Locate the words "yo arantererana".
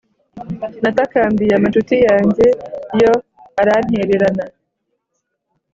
3.01-4.45